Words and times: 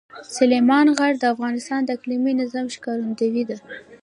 سلیمان 0.37 0.87
غر 0.97 1.13
د 1.19 1.23
افغانستان 1.33 1.81
د 1.83 1.89
اقلیمي 1.97 2.33
نظام 2.41 2.65
ښکارندوی 2.75 3.43
ده. 3.49 3.57